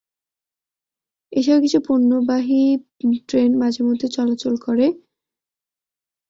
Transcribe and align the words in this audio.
এছাড়াও 1.31 1.63
কিছু 1.63 1.79
পণ্যবাহী 1.87 2.61
ট্রেন 3.27 3.51
মাঝেমধ্যে 3.61 4.07
চলাচল 4.15 4.53
করে। 4.65 4.87